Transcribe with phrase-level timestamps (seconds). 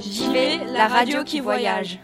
[0.00, 1.98] J'y vais, la radio qui voyage.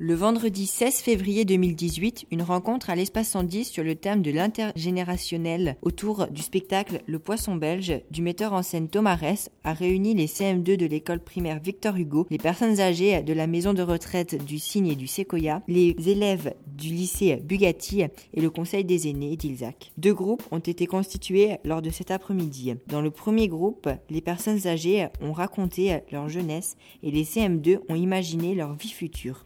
[0.00, 5.76] Le vendredi 16 février 2018, une rencontre à l'espace 110 sur le thème de l'intergénérationnel
[5.82, 10.28] autour du spectacle Le Poisson belge du metteur en scène Thomas Ress a réuni les
[10.28, 14.60] CM2 de l'école primaire Victor Hugo, les personnes âgées de la maison de retraite du
[14.60, 19.90] Cygne et du Séquoia, les élèves du lycée Bugatti et le conseil des aînés d'Ilzac.
[19.96, 22.76] Deux groupes ont été constitués lors de cet après-midi.
[22.86, 27.96] Dans le premier groupe, les personnes âgées ont raconté leur jeunesse et les CM2 ont
[27.96, 29.44] imaginé leur vie future.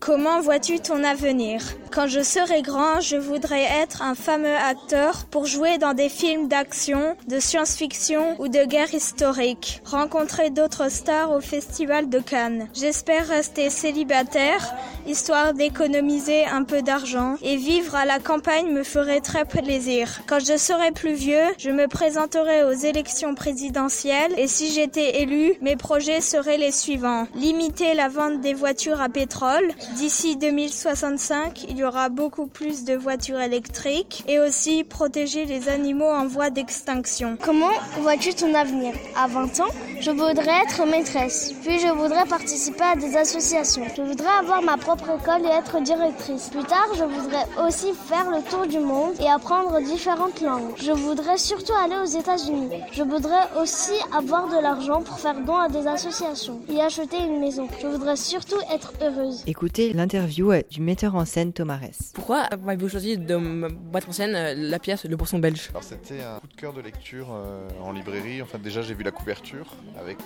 [0.00, 1.60] Comment vois-tu ton avenir?
[1.90, 6.48] Quand je serai grand, je voudrais être un fameux acteur pour jouer dans des films
[6.48, 9.82] d'action, de science-fiction ou de guerre historique.
[9.84, 12.68] Rencontrer d'autres stars au festival de Cannes.
[12.74, 14.74] J'espère rester célibataire,
[15.08, 20.20] histoire d'économiser un peu d'argent et vivre à la campagne me ferait très plaisir.
[20.26, 25.54] Quand je serai plus vieux, je me présenterai aux élections présidentielles et si j'étais élu,
[25.62, 27.26] mes projets seraient les suivants.
[27.34, 32.94] Limiter la vente des voitures à pétrole, D'ici 2065, il y aura beaucoup plus de
[32.94, 37.38] voitures électriques et aussi protéger les animaux en voie d'extinction.
[37.42, 38.94] Comment vois-tu ton avenir?
[39.16, 39.68] À 20 ans,
[40.00, 43.84] je voudrais être maîtresse, puis je voudrais participer à des associations.
[43.96, 46.48] Je voudrais avoir ma propre école et être directrice.
[46.50, 50.72] Plus tard, je voudrais aussi faire le tour du monde et apprendre différentes langues.
[50.76, 52.70] Je voudrais surtout aller aux États-Unis.
[52.92, 57.40] Je voudrais aussi avoir de l'argent pour faire don à des associations et acheter une
[57.40, 57.68] maison.
[57.80, 59.42] Je voudrais surtout être heureuse.
[59.46, 62.12] Écoutez l'interview du metteur en scène Thomas Ress.
[62.14, 65.68] Pourquoi avez-vous choisi de mettre en scène euh, la pièce Le Poisson belge?
[65.70, 68.42] Alors c'était un coup de cœur de lecture euh, en librairie.
[68.42, 69.66] Enfin déjà j'ai vu la couverture
[70.00, 70.18] avec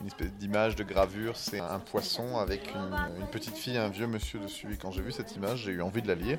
[0.00, 1.36] une espèce d'image de gravure.
[1.36, 4.68] C'est un poisson avec une, une, petite fille et un vieux monsieur dessus.
[4.72, 6.38] Et quand j'ai vu cette image, j'ai eu envie de la lire.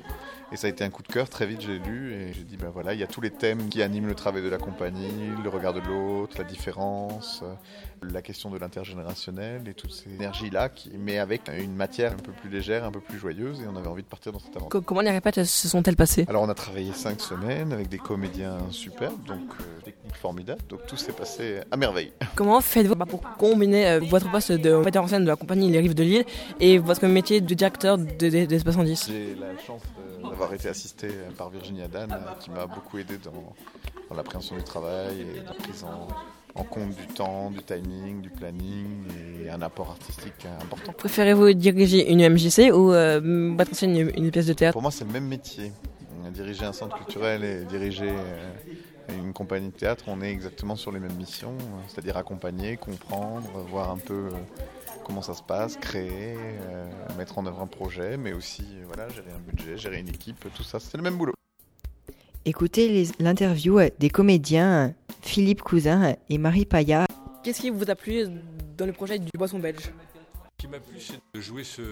[0.52, 1.28] Et ça a été un coup de cœur.
[1.28, 3.68] Très vite, j'ai lu et j'ai dit ben voilà, il y a tous les thèmes
[3.68, 7.42] qui animent le travail de la compagnie, le regard de l'autre, la différence,
[8.02, 12.48] la question de l'intergénérationnel et toutes ces énergies-là, mais avec une matière un peu plus
[12.48, 13.60] légère, un peu plus joyeuse.
[13.60, 14.82] Et on avait envie de partir dans cette aventure.
[14.84, 16.26] Comment les répètes se sont-elles passées?
[16.28, 20.60] Alors on a travaillé cinq semaines avec des comédiens superbes, donc euh, technique formidable.
[20.68, 22.12] Donc tout s'est passé à merveille.
[22.36, 22.94] Comment faites-vous?
[22.94, 26.02] Pour combiner euh, votre poste de metteur en scène de la compagnie Les Rives de
[26.02, 26.24] Lille
[26.60, 29.82] et votre métier de directeur d'Espace de, 110 J'ai la chance
[30.22, 32.06] d'avoir été assisté par Virginie Adan
[32.40, 33.54] qui m'a beaucoup aidé dans,
[34.10, 36.08] dans l'appréhension du travail et la prise en,
[36.60, 39.04] en, compte du temps, du timing, du planning
[39.44, 40.92] et un apport artistique important.
[40.92, 44.72] Préférez-vous diriger une MJC ou euh, en scène une, une, pièce de théâtre?
[44.74, 45.72] Pour moi, c'est le même métier.
[46.32, 48.50] Diriger un centre culturel et diriger euh,
[49.08, 53.90] une compagnie de théâtre, on est exactement sur les mêmes missions, c'est-à-dire accompagner, comprendre, voir
[53.90, 54.28] un peu
[55.04, 56.86] comment ça se passe, créer, euh,
[57.16, 60.62] mettre en œuvre un projet, mais aussi voilà, gérer un budget, gérer une équipe, tout
[60.62, 61.32] ça, c'est le même boulot.
[62.44, 67.06] Écoutez l'interview des comédiens Philippe Cousin et Marie Paya.
[67.42, 68.26] Qu'est-ce qui vous a plu
[68.76, 69.82] dans le projet du Boisson belge?
[69.82, 69.90] Ce
[70.58, 71.82] qui m'a plu, c'est de jouer ce,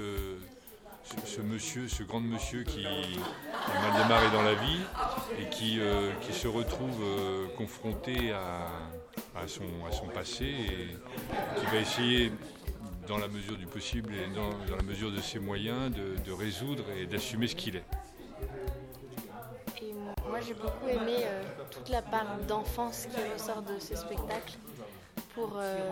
[1.25, 4.81] ce, monsieur, ce grand monsieur qui, a mal démarré dans la vie
[5.41, 8.67] et qui, euh, qui se retrouve euh, confronté à,
[9.39, 12.33] à, son, à son passé et qui va essayer
[13.06, 16.33] dans la mesure du possible et dans, dans la mesure de ses moyens de, de
[16.33, 17.84] résoudre et d'assumer ce qu'il est.
[19.81, 19.93] Et
[20.28, 24.59] moi j'ai beaucoup aimé euh, toute la part d'enfance qui ressort de ce spectacle
[25.36, 25.91] pour, euh,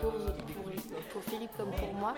[0.00, 0.72] pour, pour,
[1.12, 2.14] pour, Philippe comme pour moi.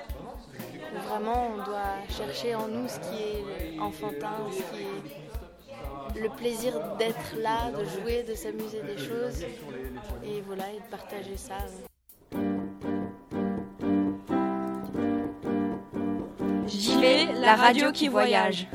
[1.08, 6.72] Vraiment on doit chercher en nous ce qui est enfantin, ce qui est le plaisir
[6.96, 9.42] d'être là, de jouer, de s'amuser des choses
[10.24, 11.58] et voilà et de partager ça.
[16.66, 18.68] J'y vais, la radio qui voyage.